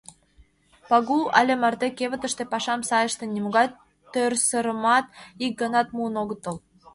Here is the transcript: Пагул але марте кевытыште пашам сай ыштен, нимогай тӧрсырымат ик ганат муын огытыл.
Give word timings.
Пагул 0.89 1.21
але 1.39 1.53
марте 1.63 1.87
кевытыште 1.99 2.43
пашам 2.51 2.81
сай 2.89 3.03
ыштен, 3.09 3.29
нимогай 3.35 3.67
тӧрсырымат 4.11 5.05
ик 5.45 5.53
ганат 5.61 5.87
муын 5.95 6.15
огытыл. 6.21 6.55